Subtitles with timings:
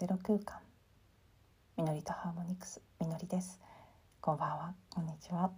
[0.00, 0.56] ゼロ空間。
[1.76, 2.80] みのりとハーモニクス。
[3.02, 3.60] みのりです。
[4.22, 4.74] こんばんは。
[4.94, 5.50] こんにちは。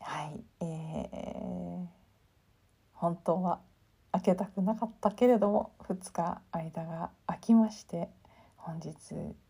[0.00, 0.42] はい。
[0.58, 1.86] えー、
[2.92, 3.60] 本当は
[4.10, 8.08] 開けたくなかったけれども2日間が空きまして
[8.56, 8.90] 本日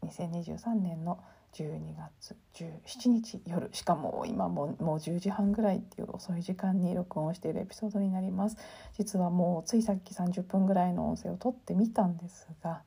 [0.02, 8.56] 2023年の12月17日夜しかも今ももう10時半ぐらいっていう遅い時間に録音しているエピソードになります。
[8.98, 12.82] 実はもうついさっき30分ぐらいの音声を撮ってみたんですが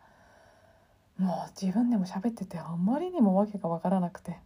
[1.18, 4.38] もう自分でも喋っててあんまりにも訳が分からなくて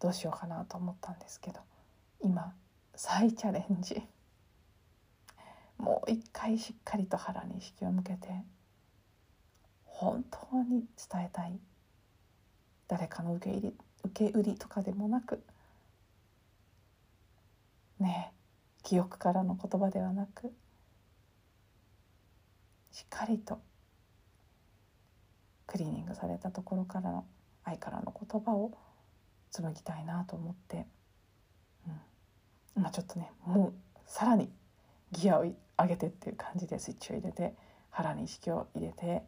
[0.00, 1.60] どうしようかなと思ったんですけど
[2.20, 2.52] 今
[2.96, 4.02] 再チャレンジ。
[5.78, 8.28] もう一回しっかりと腹に意識を向けて
[9.84, 11.58] 本当に伝えたい
[12.88, 13.72] 誰かの受け入れ
[14.04, 15.42] 受け売りとかでもなく
[17.98, 18.32] ね
[18.82, 20.52] 記憶からの言葉ではなく
[22.92, 23.58] しっかりと
[25.66, 27.24] クリーニングされたところからの
[27.64, 28.72] 愛からの言葉を
[29.50, 30.86] 紡ぎたいなと思って、
[32.76, 33.72] うん、まあちょっとねもう
[34.06, 34.50] さらに
[35.12, 37.54] ギアを上げてっていう感じでスイッチを入れて
[37.90, 39.22] 腹に意識を入れて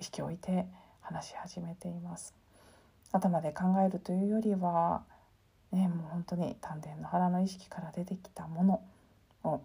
[0.00, 0.66] 意識を置いて
[1.00, 2.43] 話し始めています。
[3.14, 5.02] 頭で考えるというよりは、
[5.72, 8.82] ね、もう本当に丹田の腹の意識から出てきたもの
[9.44, 9.62] を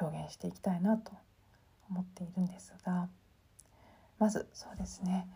[0.00, 1.12] 表現していきたいなと
[1.90, 3.08] 思っているんですが
[4.18, 5.28] まずそうですね、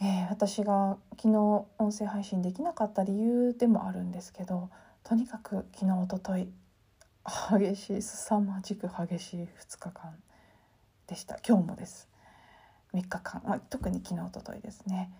[0.00, 1.38] えー、私が昨日
[1.78, 4.70] 音声配信できなかった理由でもあるんですけど
[5.04, 6.48] とにかく昨日おととい
[7.50, 10.14] 激しい凄まじく激しい2日間
[11.06, 11.38] でした。
[11.46, 12.11] 今日もです。
[12.94, 15.10] 3日間、まあ、特に昨日おとといですね。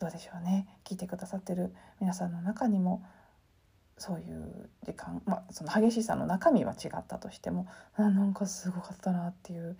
[0.00, 0.66] どうでしょうね。
[0.84, 3.04] 聞いてくださってる皆さんの中にも
[3.98, 9.76] そういう時間、まあ、その激しさの中身は違ったとしてもあなんかすごかったなっていう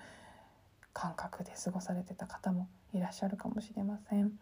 [0.93, 4.33] 感覚で過ごされてた方もいらっしゃるかもしれません。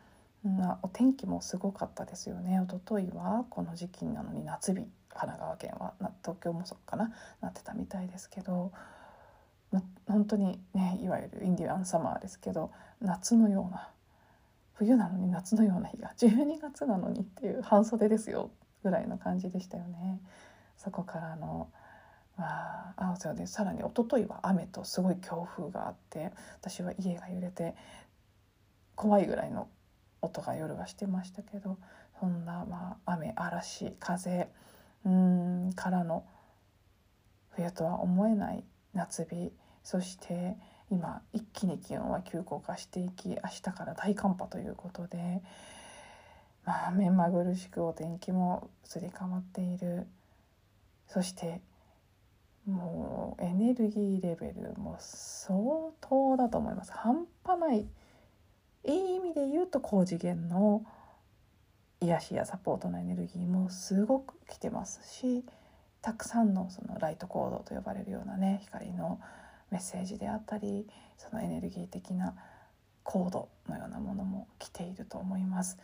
[0.45, 2.61] まあ、お天気もすごかったですよね。
[2.67, 4.87] 一昨日はこの時期なのに夏日。
[5.15, 5.93] 神奈川県は
[6.23, 8.73] 東京もそうかななってたみたいですけど。
[10.07, 13.89] 本当にねいわゆるインディアンサマーですけど夏のような
[14.75, 18.51] 冬なのに夏のような日が12月なのにっていう半袖ですよ
[18.83, 20.21] ぐらいの感じでしたよね。
[20.77, 21.69] そこからの
[22.37, 27.75] まあ、そうでさらに一昨日は雨とすごい強風があって私は家が揺れて
[28.95, 29.69] 怖いぐらいの
[30.23, 31.79] 音が夜はしてましたけど
[32.21, 34.49] そんな、まあ、雨嵐風
[35.05, 36.25] うんからの
[37.51, 39.53] 冬とは思えない夏日
[39.83, 40.57] そして
[40.91, 45.43] 今一気に気温は急降下していき明日から大寒波ということで、
[46.65, 50.07] まあ、目まぐるしくお天気も移り変わっている。
[51.09, 51.61] そして
[52.67, 55.59] もうエネルギーレベルも相
[56.01, 56.93] 当だと思います。
[56.93, 57.87] 半端ない。
[58.85, 60.85] いい意味で言うと高次元の
[62.01, 65.45] 癒しやサポートのエネルギーもすごく来てますし
[66.01, 69.21] たくさんのそのライトコードと呼ばれるようなね光の
[69.73, 72.35] メッセージであったりそのエネルギー的な
[73.03, 75.79] コードのようなものも来ていると思います。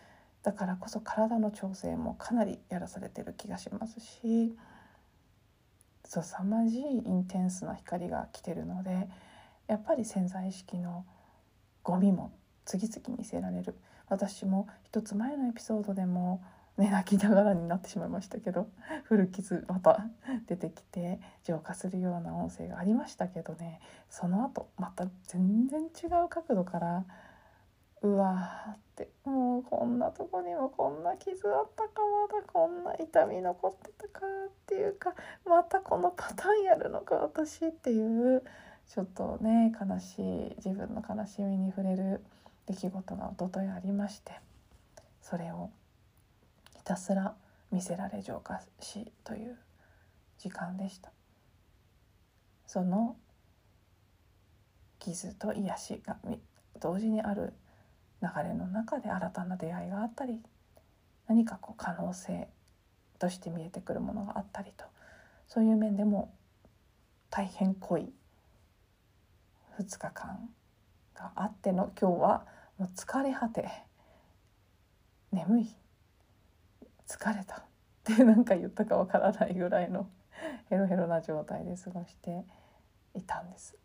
[0.44, 4.56] だからこそ体の調整もかなりやらされてる気がしますし
[6.04, 9.08] そう凄まじいインテンスな光が来てるので
[9.66, 11.04] やっぱり潜在意識の
[11.82, 12.32] ゴミも
[12.64, 13.74] 次々見せられる。
[14.08, 16.42] 私も一つ前のエピソードでも
[16.78, 18.68] ね、泣きながらになってしまいましたけど
[19.04, 20.06] 古傷また
[20.46, 23.80] 出てきて浄化するような音声がありましたけどね。
[24.08, 27.04] その後また全然違う角度から
[28.00, 32.00] うわーってもうこんなとこにもこんな傷あったか
[32.30, 38.44] まだこんな痛み残ってたかっていうかまたこのパターンやるのか私っていう
[38.86, 42.22] ちょっとね悲しい自分の悲しみに触れる
[42.66, 44.32] 出来事が一昨日ありまして
[45.20, 45.70] それを
[46.88, 47.34] たすら
[47.70, 49.58] 見せられ浄化しという
[50.38, 51.12] 時間でした。
[52.66, 53.16] その
[54.98, 56.16] 傷と癒しが
[56.80, 57.52] 同時にある
[58.22, 60.40] 流れの中で新たな出会いがあったり
[61.26, 62.48] 何かこう可能性
[63.18, 64.84] として見えてくるものがあったりと
[65.46, 66.34] そういう面でも
[67.30, 68.12] 大変濃い
[69.78, 70.48] 2日間
[71.14, 72.46] があっての今日は
[72.78, 73.68] もう疲れ果て
[75.32, 75.68] 眠い
[77.08, 77.62] 疲れた っ
[78.04, 80.08] て何か言ったかわからないぐらいの
[80.70, 82.44] ヘロヘロな状態で過ごして
[83.14, 83.76] いたんです。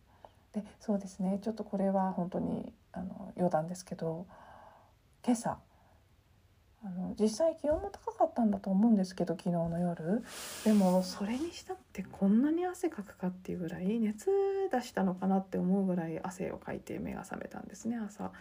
[0.51, 4.27] でそうですねちょっとこれは本当にあの余談ですけど
[5.25, 5.57] 今朝
[6.85, 10.23] あの実際気温も高かったんだと思うんですけど昨日の夜
[10.63, 14.31] でもそれにしたっってこんなに汗かくかっていうぐらい熱
[14.71, 18.31] 出したのかなって思うぐらい汗をかいて目が覚めたんですね朝。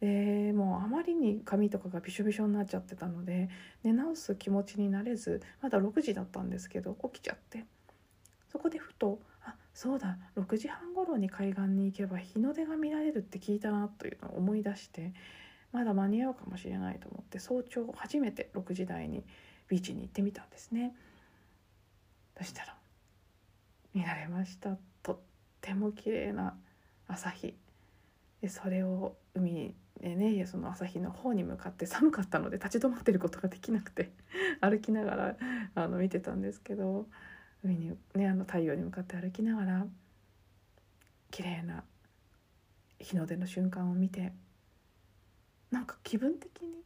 [0.00, 3.48] でもうあまりに髪とかがびしょびしょになっちゃってたので
[3.82, 7.64] 寝直す気持ちになれずまだ6時だったんですけど起きちゃって。
[8.48, 15.12] そこでふとあそうだ6時半頃に海岸に行けば日の出が見られるって聞いたなというのを思い出して
[15.70, 19.22] まだ間に合うかもしれないと思って早朝初めて6時台に
[19.68, 20.94] ビーチに行ってみたんですね。
[22.38, 22.74] そしたら
[23.94, 24.78] 見られました。
[25.02, 25.18] とっ
[25.60, 26.56] ても綺麗な
[27.06, 27.54] 朝日。
[28.40, 34.12] でそれを海にでねその朝日の方に向かって寒かったので立ち止まってることができなくて
[34.60, 35.36] 歩きながら
[35.74, 37.06] あの見てたんですけど
[37.64, 39.86] 海に、ね、あの太陽に向かって歩きながら
[41.30, 41.84] 綺麗な
[43.00, 44.32] 日の出の瞬間を見て
[45.70, 46.82] なんか気分的に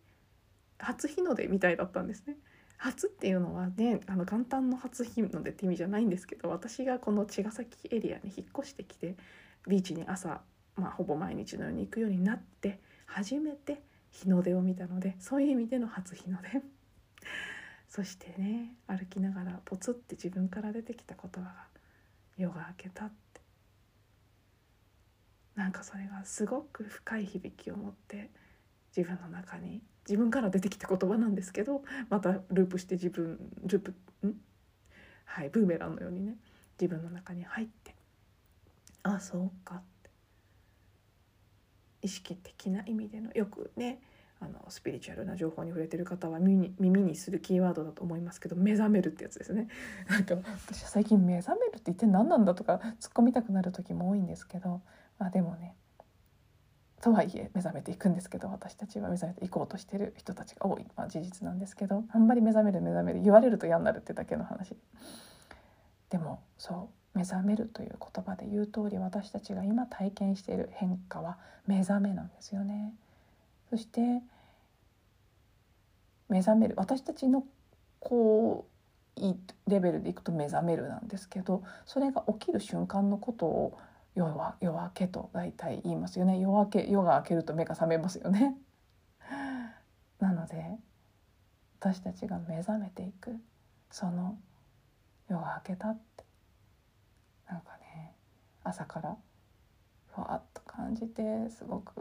[0.78, 2.36] 初日の出みたいだったんですね。
[2.76, 9.14] 初っていうのはねあの元旦の初日の出って意味じゃないんですけど私がこの茅ヶ崎エリアに引っ越してきて
[9.68, 10.40] ビーチに朝、
[10.74, 12.80] まあ、ほぼ毎日のように行くようになって
[13.12, 16.62] 初めて日の出を見たのでそういう意味での初日の出。
[17.88, 21.66] そしてね歩きながらポツって自分から出てきた言葉が
[22.38, 23.40] 「夜が明けた」って。
[25.54, 28.30] なんかそれがすごく深い響きを持って
[28.96, 33.94] 自分の中に自分から出てきた言葉なんですけどまたループして自分ループ
[34.26, 34.40] ん？
[35.26, 36.38] はいブーメランのようにね
[36.80, 37.94] 自分の中に入って
[39.02, 39.82] あそうか
[42.02, 44.00] 意識的な意味でのよくね
[44.40, 49.68] あのスピリチュアルな情報に触れてる方は耳に耳にするキーワードだと思いますけど目覚めるってやつですね。
[50.08, 54.82] なんか私最近目覚めるって一体何なんだとか突っ込みたくなる時も多いんですけど
[55.18, 55.76] まあでもね
[57.00, 64.76] とはいえ目覚めていくんですけど私たちは目覚めていこうとしてる人たちが多い、まあ、事実なんですけどあんまり目覚める目覚める言われると嫌になるってだけの話。
[66.10, 72.94] でもそう目覚めるという言葉で言う通り私たちが今体験している変化は目覚めなんですよね。
[73.70, 74.22] そして
[76.28, 76.74] 目覚める。
[76.76, 77.44] 私たちの
[78.00, 78.66] こ
[79.16, 79.36] ういい
[79.68, 83.78] レベルでいくと目覚めるなんですけどそれが起きる瞬間のことを
[84.14, 86.38] 夜は夜明けと大体言いますよね。
[86.38, 88.56] 夜明け夜が明けると目が覚めますよね。
[90.20, 90.78] なので
[91.80, 93.36] 私たちが目覚めていく。
[93.90, 94.38] その
[95.28, 96.21] 夜が明けたって
[98.64, 99.16] 朝から
[100.14, 101.92] ふわっと感じてすごく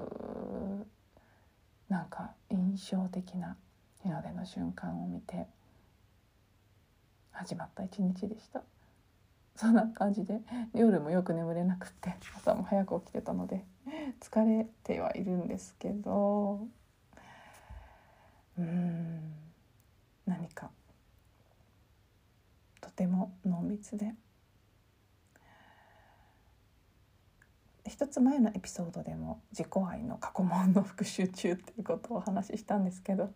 [1.90, 3.58] なんか印象的な
[4.02, 5.48] 日の出の瞬間を見て
[7.32, 8.62] 始まった一日でした。
[9.56, 10.40] そんな感じで
[10.74, 13.64] 夜もよく眠れなくって朝も早く起きてたので
[14.20, 16.66] 疲れてはいるんですけど
[18.58, 19.34] うん
[20.26, 20.70] 何か
[22.80, 24.14] とても濃密で
[27.92, 33.30] 一つ前のエピソードでも自己愛の過去問の復習中っていうことをお話ししたんですけど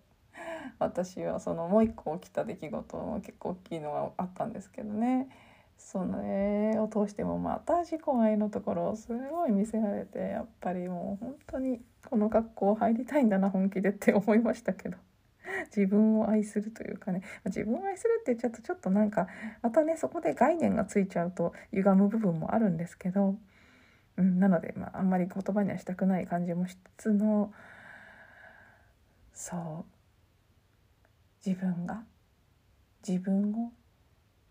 [0.80, 5.28] 私はそのもう一個起きた出来事も結構大きいのがあったんですけどね。
[5.78, 14.98] その絵を通してもまた自己愛のところをすごい見せられてやっぱりもう本当にこの学校入りたいんだな本気でって思いましたけど
[15.76, 17.24] 自分を愛するというかね。
[17.46, 19.28] 自分を愛するって言っちゃうとちょっとなんか
[19.62, 23.36] またねそこで概念がついちゃうと歪む部分もあるんですけど、
[24.18, 27.54] うん、なので、まあ、あんまり言葉にはしたくない感じもしつつの
[29.34, 29.96] そう。
[31.46, 32.04] 自分が
[33.08, 33.72] 自分を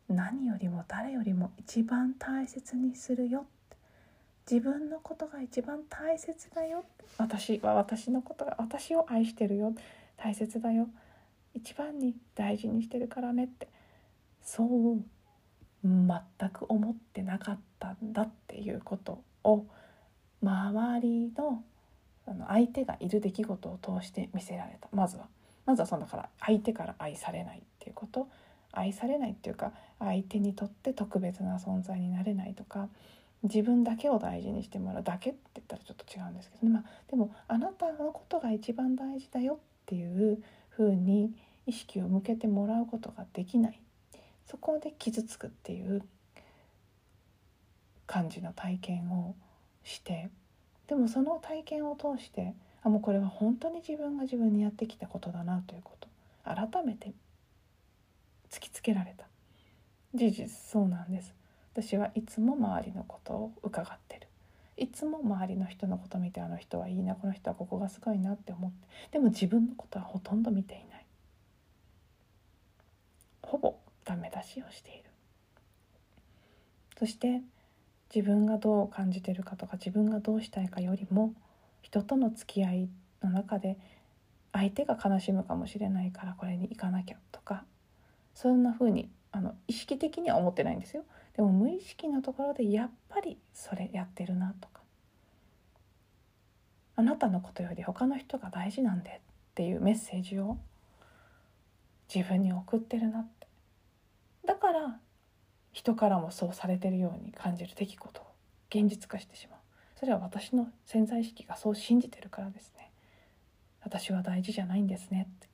[0.09, 3.47] 何よりも誰よりも一番大切にするよ。
[4.49, 6.85] 自分のことが一番大切だよ。
[7.17, 9.75] 私は私のことが私を愛してるよ。
[10.17, 10.89] 大切だよ。
[11.55, 13.69] 一番に大事にしてるからねって。
[14.43, 15.03] そう
[15.83, 19.23] 全く思ってなかったんだっていうこと。
[19.45, 19.67] を
[20.43, 21.63] 周りの
[22.27, 24.89] あの相手がいる出来事を通して見せられた。
[24.93, 25.27] まずは。
[25.67, 28.29] まずはそのだから相手から愛されないっていうこと。
[28.75, 32.89] 愛されないっていうか相手にとって特別な存在になれないとか
[33.43, 41.33] 自分だけを大事にしてもらうだけって言ったらちょっと違うんですけど、ね、まあ、でもあなたのことが一番大事だよっていうふうに
[41.67, 43.81] 意識を向けてもらうことができない。
[44.47, 46.03] そこで傷つくっていう
[48.07, 49.35] 感じの体験を
[49.83, 50.31] して
[50.87, 56.09] でもその体験を通してあもうこれは本当に自分が自分にやってきたことだなということ
[56.45, 57.13] 改めて
[58.51, 59.27] 突きつけられた。
[60.15, 61.35] 事実そうなんです。
[61.73, 64.29] 私はいつも周りのことを伺ってる。
[64.77, 68.77] いつも周りの人のこと見てあの人はいいなこの人はここがすごいなって思って
[69.13, 71.07] でも自分のことはほとんど見ていない。
[73.43, 75.05] ほぼダメ出しをしている。
[76.97, 77.43] そして
[78.15, 81.35] 自分がどう感じてるかとか自分がどうしたいかよりも
[81.83, 82.89] 人との付き合い
[83.23, 83.77] の中で
[84.53, 87.65] 相手が悲しむかもしれないからこれに行かなきゃとか
[88.35, 91.03] そんな風にあの意識的には思ってないんですよ。
[91.37, 94.81] でも無意識のところでやっぱりそれやってるなとか。
[96.95, 99.21] あなたのことより他の人が大事なんでっ
[99.57, 100.57] ていうメッセージを
[102.13, 103.49] 自分に送ってるなって。
[104.47, 105.01] だから
[105.75, 108.25] 人からもそうされてるように感じる出来事を
[108.71, 109.59] 現実化してしまう。
[109.99, 112.93] それは私の潜在意識がそう信じてるからですね。
[113.83, 115.49] 私は大事じゃないんですねって。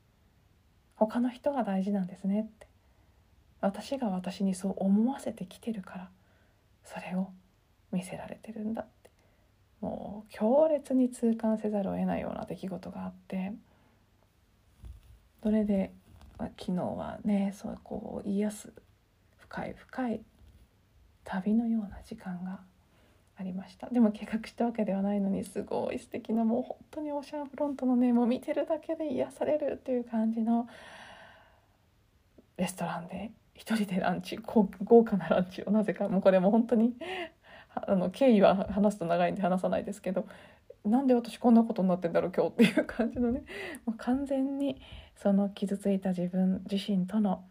[0.96, 2.66] 他の人が大事なんですねって。
[3.62, 6.10] 私が私にそう思わせてきてるから
[6.84, 7.30] それを
[7.90, 9.10] 見せられてるんだって。
[9.80, 13.54] もう強烈に痛感せざるを得ないような出来事があって。
[15.42, 15.92] それで
[16.38, 18.72] 昨日はねそうこう癒す
[19.50, 20.21] 深い深い
[21.25, 22.61] 旅のような時間が
[23.37, 23.88] ありました。
[23.90, 30.69] でも計画したわけではないのにすごい素敵なもう本当にオーシャンフロントのねもう見てるだけで癒されるっていう感じの
[32.59, 34.69] レストランで一人でランチ豪
[35.04, 36.95] 華なランチをなぜかもうこれも本当に
[37.75, 40.26] あの経緯は話すと長いんで話さないですけど
[40.85, 43.42] なんで私こんなことになってんだろう今日っていう感じのね。
[43.85, 44.80] もう完全に
[45.16, 47.45] その傷ついた自分自身との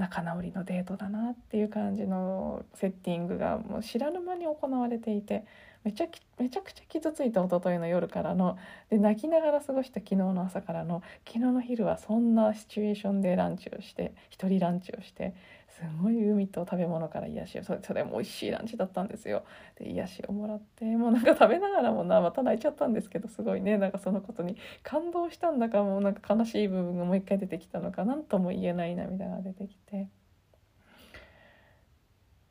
[0.00, 5.44] 仲直りのデートだなっていう感じのセッティングがもう知らぬ間に行われていて
[5.84, 6.06] めちゃ
[6.38, 8.56] めちゃくちゃ傷ついた一昨日の夜からの
[8.88, 15.34] で泣きながら過ごした昨日の朝からの昨日の昼はそんなシチュエーションでランチをして一人ランチをして
[15.80, 19.44] すごい海と食べ物から癒しをそれそれも美味しいランチだったんですよ
[19.78, 30.08] で癒しをもらってもうなんか食べながらもなまた泣いちゃったんですけどすごいねなんかそのことに感動したんだかもうなんか悲しい部分がもう一回出てきたのか何とも言えない涙が出てきて。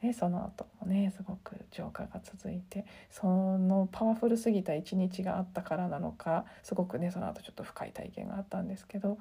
[0.02, 9.18] でその後もねすごく浄化が続いてそのパワフルすぎた一日があったからなのかすごくねその後ちょっと深い体験があったんですけど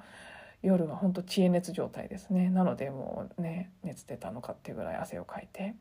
[0.61, 2.49] 夜は本当知恵熱状態ですね。
[2.49, 5.75] なのでもうね熱出たのかっていうぐらい汗をかいて。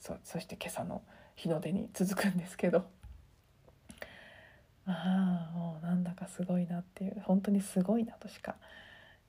[0.00, 1.00] そそして今朝の
[1.36, 2.84] 日の出に続くんですけど。
[4.84, 7.20] ああもうなんだかすごいなっていう。
[7.20, 8.56] 本当にすごいなとしか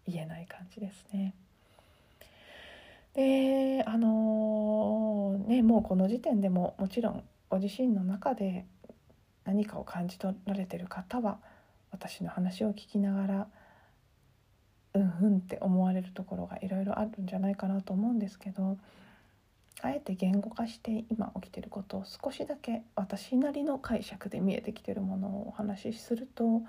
[0.08, 1.36] 言えない感じですね。
[3.14, 8.66] であのー、ねもうこの時点でももちろんご自身の中で
[9.46, 11.38] 何かを感じ取られてる方は
[11.92, 13.48] 私の話を聞きながら
[14.94, 18.78] うんうんって思われるところがいろいろあるんじゃないかなと思うんですけど
[19.82, 26.62] あえて言語化して今起きてることを少しだけ私なりの解釈で見えてきてるものをお話しすると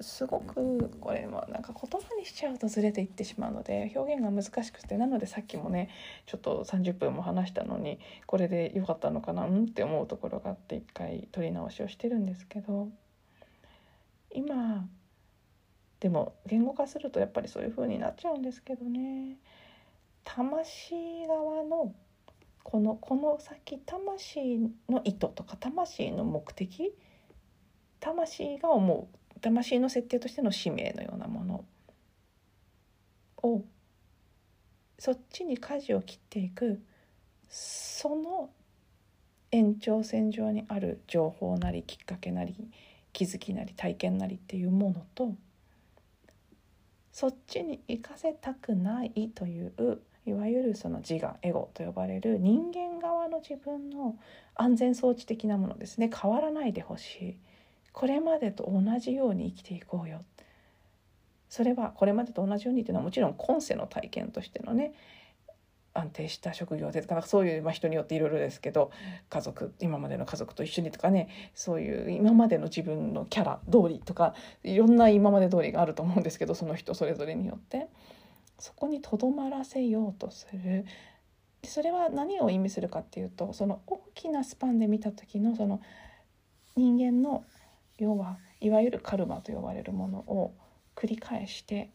[0.00, 5.90] すごくこれもなんか言葉にしちゃうとずれていってしまうので表現が難しくてなのでさっきもね
[6.26, 12.88] ちょっと30分も話したのにこれで良かったのかなんって思うところがあって一回撮り直しをしてるんですけど
[14.34, 14.86] 今
[16.02, 19.36] でも言語化するとやっぱりそういう風になっちゃうんですけどね。
[20.24, 20.96] 魂
[21.28, 21.94] 側の
[22.64, 26.92] このこの先魂の意図とか魂の目的
[28.00, 31.64] 魂が思う魂の設定としての使命のようなもの
[33.44, 33.62] を
[34.98, 36.82] そっちに舵を切っていく
[37.48, 38.50] その
[39.52, 42.56] 延長線上にある情報なりきっかけなり
[43.12, 45.36] 気づきなり体験なりっていうものと
[47.12, 54.16] そっちに行かせたくないといういわゆるその自我エゴと呼ばれる人間側の自分の
[54.54, 56.10] 安全装置的なものですね。
[56.12, 57.36] 変わらないでほしい。
[57.92, 60.24] これまでと同じように生きていこうよ。
[61.48, 64.94] それはこれまでと同じようにというのはもちろん今世の体験としてのね
[65.94, 68.90] 安定した職業でとかそういう、まあ、人によっていろいろですけど
[69.28, 74.34] 家族今までの家族と一緒にとかねそういう今までの自分のキャラ通りとか
[74.64, 77.88] いろんな今まで通りがあると思うんですけどその人それぞれによって。
[78.62, 80.86] そこにとどまらせようとする。
[81.64, 85.80] それは何を意味するかっていうとその大きなスパンで見た時のその
[86.76, 87.44] 人間の
[87.98, 90.54] 要はいわゆるカルマと呼ばれるものを
[90.94, 91.90] 繰り返して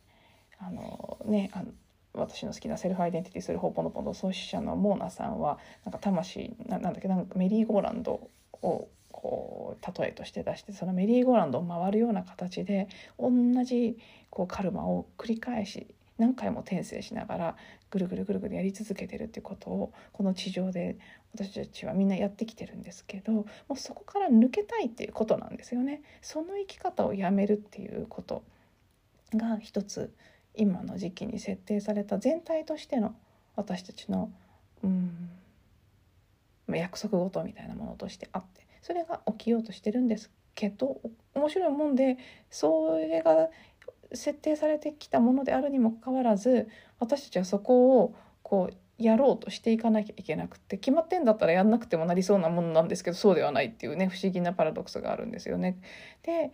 [0.60, 1.72] あのねあの
[2.20, 8.30] 私の好きなセルフアイデンティティするホーポノポノ創始者のモーナさんはなんか魂なんだっけなんかメリーゴーランド
[8.62, 13.32] をこう例えとして出してそのメリーゴーランドを回るような形で同
[13.64, 13.98] じ
[14.30, 17.56] こうカルマを繰り返し何回も転生しながら
[17.90, 20.98] ぐるぐるぐるぐるやり続けてるっていうことをこの地上で
[21.34, 26.02] 私たちはみんなやってきてるんですけどもうそこから抜けたいっていうことなんですよね。
[26.22, 28.44] その生き方をやめるっていうこと
[29.34, 30.14] が一つ
[30.58, 33.16] 今の時期に設定された全体としての
[33.56, 34.32] 私たちの
[34.84, 35.30] うん
[36.76, 41.00] 約束事みたいなものとしてあってそれが起きようとしてるんですけど
[41.34, 42.18] 面白いもんで
[42.52, 43.50] それが
[44.14, 46.68] 設定されてきたものであるにもかかわらず
[47.00, 55.78] 私たちはそこをこうやろうとしていかなきゃいけなくて決まってんだったらやんなくてもなりそうなものなんですけどそうではないっていうね不思議なパラドックスがあるんですよね。
[56.24, 56.52] で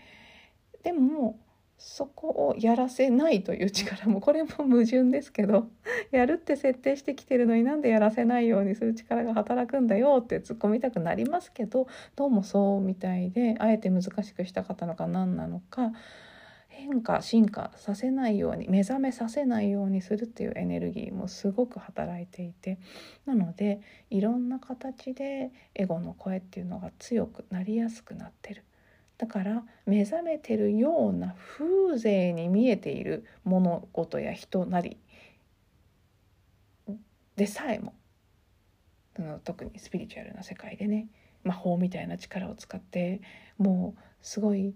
[0.83, 1.39] でも
[1.77, 5.67] そこをやらせないという力もこれも矛盾ですけど
[6.11, 15.91] やるって設定してきてるのになんでやらせないようにする力が働くんだよって突っ込みたくなりますけどどうもそうみたいであえて難しくしたかったのか何なのか
[16.73, 22.79] 変化進化させないように目覚めさせないようにするっていうエネルギーもすごく働いていて
[23.25, 28.63] なのでいろんな形でエゴの声っていうのが強くなりやすくなってる。
[29.17, 31.97] だから目覚めてるような風
[32.31, 34.97] 情に見えている物事や人なり。
[37.35, 37.93] でさえも。
[39.43, 41.07] 特にスピリチュアルな世界でね。
[41.43, 43.21] 魔法みたいな力を使って
[43.57, 44.73] もうすごい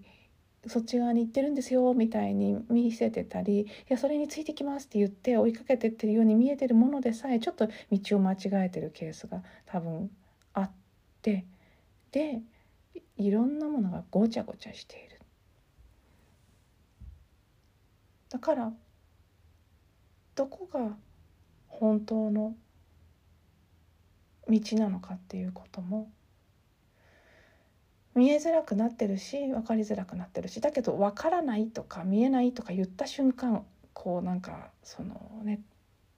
[0.66, 10.12] そっち側に行ってるんですよみたいに見せてたり「いやそれについてきます」って言って追いかけてってるように見えてるものでさえちょっと道を間違えてるケースが多分
[10.54, 10.72] あっ
[11.22, 11.46] て。
[12.12, 12.42] で
[13.18, 15.20] いろんなものがごちゃごちゃしている。
[18.30, 18.74] だから
[20.36, 20.96] どこが
[21.68, 22.56] 本当の
[24.48, 26.10] 道なのかっていうことも
[28.16, 35.62] 見えづらくなってるし分かりづらくなってるしだけど分からないとか見えないとか言った瞬間こうなんかそのね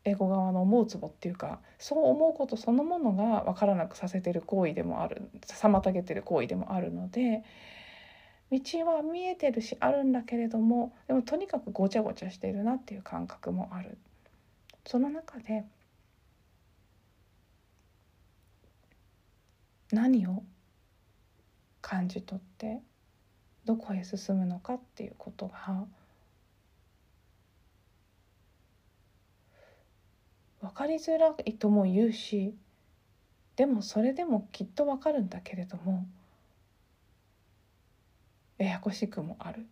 [0.06, 7.44] エゴ側の思うツボっていうかそう思うことそのものが分からなくさせてる行為でもある妨げてる行為でもあるので
[8.51, 13.98] 道は見えてるしあるんだけれどもでもとにかくごちゃごちゃしてるなっていう感覚もある。
[14.85, 15.66] その中で
[19.92, 20.44] 何を
[21.81, 22.81] 感じ取って
[23.66, 25.85] どこへ進むのかっていうことが
[30.61, 32.55] 分かりづらいとも言うし
[33.55, 36.05] でもそれでもきっと分かるんだけれども
[38.57, 39.65] ややこしくもある。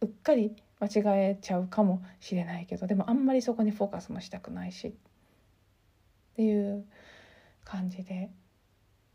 [0.00, 4.92] うっかり間違えちゃうかもしれないけどでもあんまりそこにフォーカスもしたくないしっ
[6.36, 6.84] ていう
[7.64, 8.30] 感じで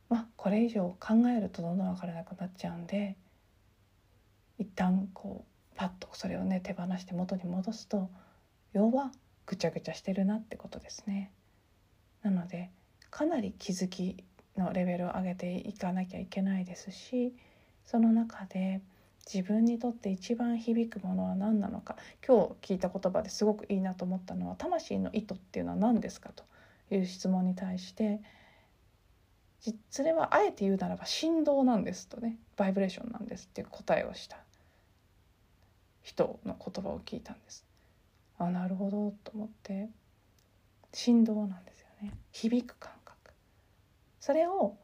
[0.09, 3.15] まあこれ以上考えるとどんどん分からなくなっちゃうんで
[4.57, 8.09] 一旦こうパッとそれをね手放して元に戻すと
[8.73, 9.11] 要は
[9.45, 11.31] ぐちゃぐちゃしてるなってことですね。
[12.23, 12.69] なので
[13.09, 14.23] かなり気づき
[14.57, 17.33] のレベルを上げていかなきゃいけないですし
[17.85, 18.81] その中で
[19.31, 26.43] 自分にとって一番響くものは何なのか今日聞いた言葉ですごくいいなと思ったのは「魂の意図っていうのは何ですか?」と
[26.93, 28.21] いう質問に対して
[29.89, 34.37] それはあえて言うならば振動なんですとねバイブレーションなんですっていう答えをした
[36.01, 37.70] 人の言葉を聞いたんです。
[38.45, 39.89] あなるほどと思って。
[40.93, 42.13] 振動なんですよね。
[42.31, 43.33] 響く感覚。
[44.19, 44.77] それを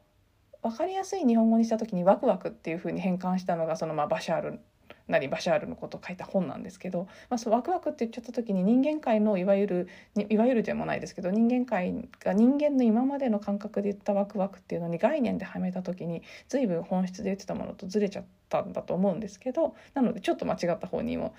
[0.63, 4.59] 分かりやすい日本語にした時にワクワクっていう風に変換したのがそのまあバシャール
[5.07, 9.87] なりバシャールのことを書いた本なんですけど、まあ、そうワクワクって言っちゃった時に人間界のいわゆる
[10.29, 11.93] いわゆるでもないですけど人間界
[12.23, 21.35] が人間の今までの感覚で言ったワクワクっていうのに概念ではめた時に随分本質で言ってたものとずれちゃったんだと思うんですけどなのでちょっと間違った方にも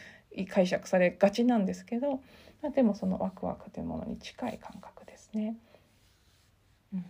[0.49, 2.21] 解釈されがちなんですけど
[2.63, 5.57] まあでもそのワクワクというものに近い感覚ですね。
[6.93, 7.05] うん、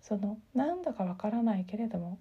[0.00, 2.18] そのなんだかわからないけれども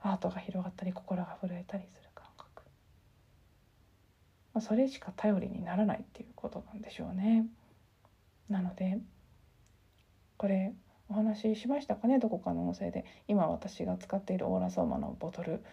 [0.00, 2.62] アートが広がったり心が震えたりする感覚、
[4.54, 7.46] まあ、それしか頼りにならないっていうことなんでしょうね。
[8.48, 8.98] なので
[10.36, 10.74] これ
[11.08, 12.18] お話ししましたかね？
[12.18, 13.04] どこかの音声で。
[13.28, 15.64] 今私が使っているオーラソーマのボトル。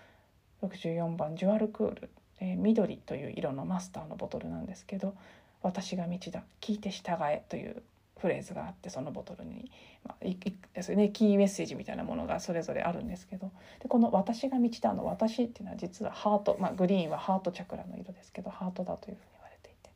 [0.67, 5.15] 64番ジュアルクール、えー、緑という色のマスターのボトルなんですけど
[5.61, 7.83] 「私が道だ聞いて従え」という
[8.17, 9.69] フレーズがあってそのボトルに、
[10.05, 10.37] まあいい
[10.73, 19.89] ですね、 キーメッセージみたいなものがそれぞれあるんですけどでこの「私が道だ」の「私」っていうのは実はハート、まあ、グリーンはハートチャクラの色ですけどハートだというふうに言われていて。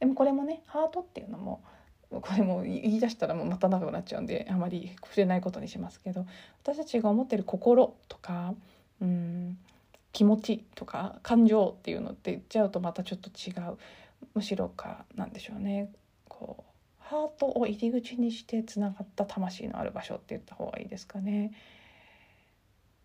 [0.00, 1.60] でもこれもねハートっていうのも
[2.10, 6.26] これも言い出したらもうまた長くなっちゃうんであまり触れないことにしますけど
[6.62, 8.54] 私たちが思ってる心とか
[9.00, 9.58] うん。
[10.12, 13.78] 気持ちとか感情っていうのって言っちゃうとまたちょっと違う。
[14.34, 15.92] むしろかなんでしょうね。
[16.28, 21.52] こうハートを入り口にしてつながった魂のある場所って言った方がいいですかね。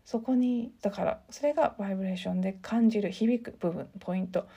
[0.05, 4.47] そこにだからそれがバイブレーションで感じる響く部分ポイント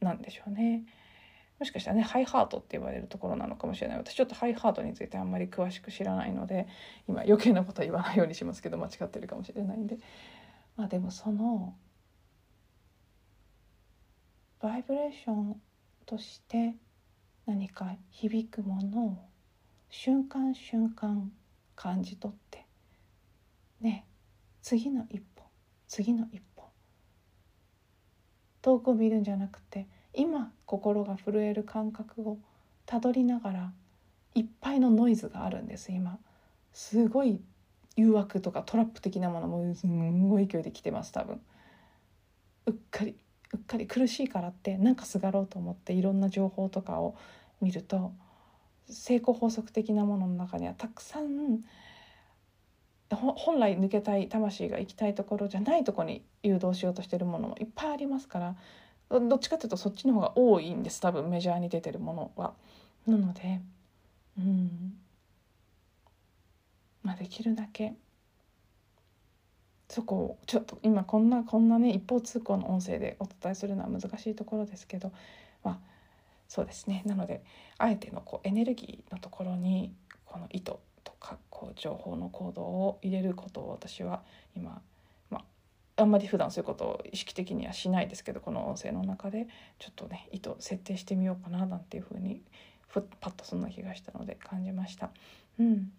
[0.00, 0.82] なんでしょうね。
[1.58, 3.98] もしかしたらねハイハートって言われるところなのかもしれない。
[3.98, 6.66] 私ちょっとハイハートについてあんまり詳しく知らないので
[7.08, 9.98] 今余計なことは言わないようにしますけど間違ってるかもしれないんで。
[10.76, 11.74] まあでもその
[14.60, 15.60] バイブレーション
[16.06, 16.74] として
[17.46, 19.28] 何か響くものを
[19.90, 21.30] 瞬間瞬間
[21.74, 22.64] 感じ取って
[23.80, 24.06] ね
[24.62, 25.44] 次の一歩
[25.88, 26.64] 次の一歩
[28.62, 32.38] 遠くを見るんじゃなくて今心が震える感覚を
[32.86, 33.72] たどりながら
[34.34, 36.18] いっぱいのノイズがあるんです今。
[36.72, 37.40] すごい
[37.96, 41.40] 誘惑とかトラップ的なものもすんごい勢いで来てます多分
[42.66, 43.16] うっかり
[43.52, 47.16] うっかり苦しいからってなんかすがろうと思っていろんな情報とかを
[47.60, 48.12] 見ると
[48.88, 51.60] 成功法則的なものの中にはたくさん
[53.10, 58.56] 本来抜けたい魂が行きたいところじゃないとこに誘導しようとしてるものもいっぱいありますから
[59.10, 62.54] どっちかっていうとそっちの方が多いんです多分メジャーに出てるものは。
[63.06, 63.60] なので
[64.38, 64.94] うん
[67.02, 67.94] まあできるだけ。
[69.88, 75.12] そこをちょっと今こんなこんなね一方通行の音声でお伝えするのは難しいところですけど。
[75.62, 75.78] まあ
[76.48, 77.02] そうですね。
[77.06, 77.42] なので
[77.78, 79.94] あえてのこうエネルギーのところに
[80.26, 84.22] この意図とかこう情報の行動を入れることを私は
[84.54, 84.82] 今
[85.30, 85.44] ま
[85.96, 89.46] あんまり普段そういうことを意識的にはしないですけどこの音声の中で
[89.78, 92.42] ちょっとね意図設定してみようかななんていうふうに
[92.86, 95.08] ふっパッとそんな気がしたので感じました。
[95.58, 95.90] うん。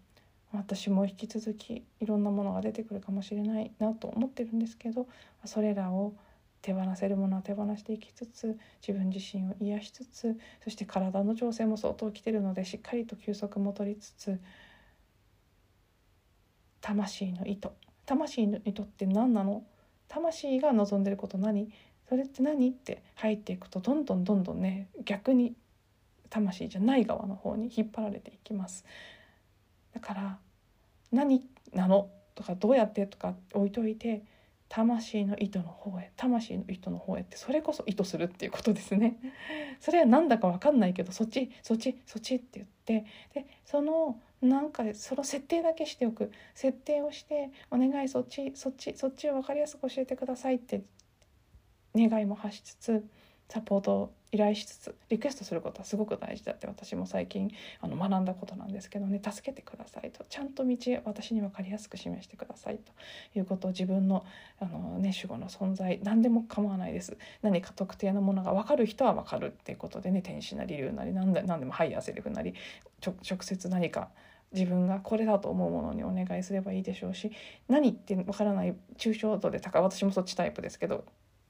[0.54, 5.08] 私も引き続きいろんなものが出てくるかもしれないなと思ってるんですけど
[5.46, 6.14] それらを
[6.62, 14.40] 手放せるものは手放していきつつ自分自身を癒しつつそして体の調整も相当きてるのでしっかりと休息も取りつつ
[16.82, 17.70] 魂の意図。
[18.06, 19.64] 魂の意図って何なの？
[20.10, 21.72] 魂が望んでること何？
[22.10, 25.56] それって何って入っていくとどんどんどんどんね逆に
[26.30, 28.86] 魂じゃない側の方に引っ張られていきます。
[29.94, 30.38] だから
[31.14, 32.10] 何なの？
[32.36, 33.06] とかどうやって？
[33.08, 34.24] とか置いといて
[34.68, 39.18] 魂の意図の方へ魂の意図の方へってそれこそ意図するっていうことですね。
[39.80, 42.68] それは何だか分かんないけどそっちそっちそっちって言っ
[43.04, 46.32] てでそのなんかその設定だけしておく。
[46.56, 50.82] 設定をして「お願いそっちそっちそっちを分かりやすく教えてください」って
[51.96, 53.08] 願いも発しつつ
[53.48, 59.22] サポートを依頼しつつリクエストすることはすごく大事だって私も最近あの学んだことなんですけどね。
[59.24, 60.26] 助けてくださいと。
[60.28, 62.92] ちゃんと道私に分かりやすく示してくださいと
[63.38, 64.26] いうことを自分の
[64.60, 67.16] あの、ね、守護の存在何でも構わないです。
[67.44, 72.56] 何か特定のものが分かる人は分かるっていうことでね天使なり竜なり何で何でもハイヤーセリフなり
[73.06, 74.10] 直接何か
[74.52, 77.32] 自分がこれだと思うものにお願いすればいいでしょうし
[77.68, 81.04] 何って分からない抽象度で高い私もそっちタイプですけど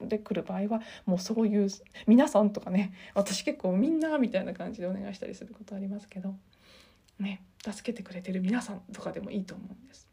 [0.06, 1.68] で来る場合はもうそういう
[2.06, 6.34] 皆さんとかね私結構みんなみたいな感じでお願いしたりすることありますけど
[7.18, 10.06] ね助けてくれてる皆さんとかでもいいと思うんです。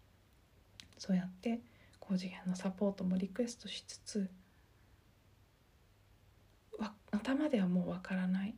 [0.97, 1.60] そうやって
[1.99, 4.30] 高次元のサポートもリクエストしつつ
[7.12, 8.56] 頭ではもうわからない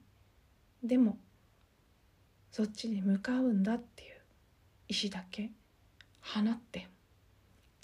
[0.84, 1.17] でも
[2.52, 4.10] そっちに向かうんだっていう
[4.88, 5.50] 意志だけ
[6.22, 6.88] 放って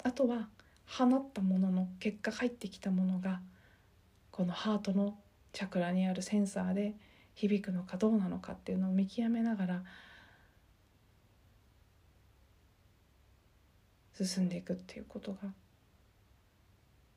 [0.04, 0.48] あとは
[0.90, 3.40] 放ったものの結果入ってきたものが
[4.32, 5.16] このハートの
[5.52, 6.94] チャクラにあるセンサーで
[7.34, 9.82] 響くのかどうなのかっていうのを見極めながら
[14.20, 15.38] 進んでいくっていうことが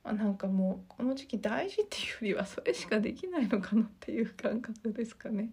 [0.03, 5.49] あなんかもうこの時期大事っていうよりはそれしかできないのかなっていう感覚ですかね。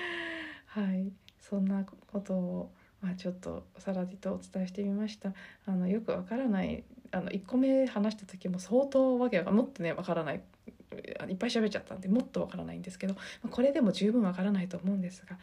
[0.66, 5.32] はいそんなことをまあ、ちょっとさらりとお伝えしてみました
[5.64, 10.42] あのよくわからないあの1個目話した時も相当わけがもっとねわからない
[11.28, 13.16] いっぱい喋っちゃったんでもっとわからないんですけど
[13.50, 15.38] これでも十分わからないと思うんですが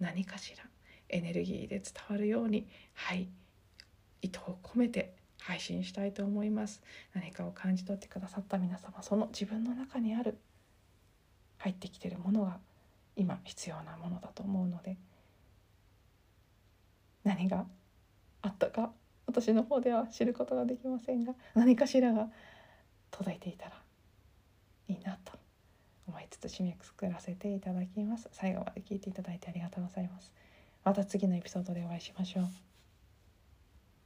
[0.00, 0.64] 何かしら
[1.08, 3.28] エネルギーで伝わるようにはい
[4.22, 6.80] 意図を込めて配信したいと思います。
[7.14, 10.38] 何かを感じ取ってくださった皆様その自分の中にある
[11.58, 12.58] 入ってきてるものが
[13.16, 14.96] 今必要なものだと思うので
[17.24, 17.66] 何が
[18.42, 18.92] あったか
[19.26, 22.28] 私の方では知ることができませんが何かしらが
[23.10, 23.72] 届いていたら
[24.88, 25.32] いいなと
[26.06, 28.28] 思いつつ締めくくらせていただきます。
[28.32, 30.32] 最後まで聞いていただいてありがとうございます。
[30.84, 32.71] また次のエピソードでお会いしましょう。